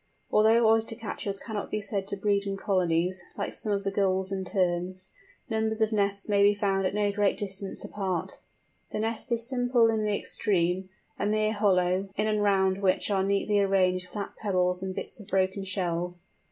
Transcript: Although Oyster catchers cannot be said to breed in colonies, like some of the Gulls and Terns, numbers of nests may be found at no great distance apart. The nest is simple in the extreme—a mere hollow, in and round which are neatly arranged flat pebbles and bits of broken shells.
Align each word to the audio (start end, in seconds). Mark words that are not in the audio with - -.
Although 0.31 0.67
Oyster 0.67 0.95
catchers 0.95 1.39
cannot 1.39 1.69
be 1.69 1.79
said 1.79 2.07
to 2.07 2.17
breed 2.17 2.47
in 2.47 2.57
colonies, 2.57 3.21
like 3.37 3.53
some 3.53 3.71
of 3.71 3.83
the 3.83 3.91
Gulls 3.91 4.31
and 4.31 4.47
Terns, 4.47 5.09
numbers 5.47 5.79
of 5.79 5.91
nests 5.91 6.27
may 6.27 6.41
be 6.41 6.55
found 6.55 6.87
at 6.87 6.95
no 6.95 7.11
great 7.11 7.37
distance 7.37 7.83
apart. 7.85 8.39
The 8.89 8.97
nest 8.97 9.31
is 9.31 9.45
simple 9.47 9.91
in 9.91 10.01
the 10.01 10.17
extreme—a 10.17 11.25
mere 11.27 11.53
hollow, 11.53 12.09
in 12.15 12.25
and 12.25 12.41
round 12.41 12.79
which 12.79 13.11
are 13.11 13.21
neatly 13.23 13.59
arranged 13.59 14.07
flat 14.07 14.35
pebbles 14.37 14.81
and 14.81 14.95
bits 14.95 15.19
of 15.19 15.27
broken 15.27 15.63
shells. 15.65 16.25